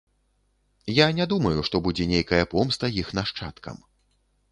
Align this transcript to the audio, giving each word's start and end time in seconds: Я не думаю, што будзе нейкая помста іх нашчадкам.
Я 0.99 1.05
не 1.17 1.25
думаю, 1.33 1.59
што 1.67 1.81
будзе 1.87 2.07
нейкая 2.13 2.39
помста 2.53 2.91
іх 3.03 3.13
нашчадкам. 3.19 3.77